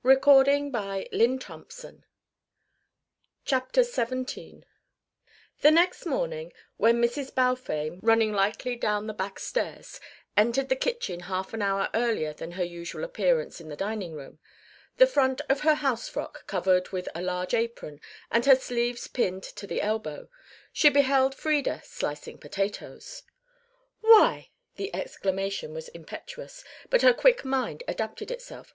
Frieda 0.00 0.16
of 0.16 0.22
course 0.22 0.46
would 0.46 0.72
be 0.72 1.36
gone. 1.84 2.02
CHAPTER 3.44 3.82
XVII 3.82 4.64
The 5.60 5.70
next 5.70 6.06
morning, 6.06 6.54
when 6.78 7.02
Mrs. 7.02 7.34
Balfame, 7.34 7.98
running 8.00 8.32
lightly 8.32 8.76
down 8.76 9.06
the 9.06 9.12
back 9.12 9.38
stairs, 9.38 10.00
entered 10.38 10.70
the 10.70 10.74
kitchen 10.74 11.20
half 11.20 11.52
an 11.52 11.60
hour 11.60 11.90
earlier 11.92 12.32
than 12.32 12.52
her 12.52 12.64
usual 12.64 13.04
appearance 13.04 13.60
in 13.60 13.68
the 13.68 13.76
dining 13.76 14.14
room, 14.14 14.38
the 14.96 15.06
front 15.06 15.42
of 15.50 15.60
her 15.60 15.74
housefrock 15.74 16.46
covered 16.46 16.88
with 16.88 17.06
a 17.14 17.20
large 17.20 17.52
apron 17.52 18.00
and 18.30 18.46
her 18.46 18.56
sleeves 18.56 19.06
pinned 19.06 19.42
to 19.42 19.66
the 19.66 19.82
elbow, 19.82 20.30
she 20.72 20.88
beheld 20.88 21.34
Frieda 21.34 21.82
slicing 21.84 22.38
potatoes. 22.38 23.22
"Why!" 24.00 24.48
The 24.76 24.94
exclamation 24.94 25.74
was 25.74 25.88
impetuous, 25.90 26.64
but 26.88 27.02
her 27.02 27.12
quick 27.12 27.44
mind 27.44 27.82
adapted 27.86 28.30
itself. 28.30 28.72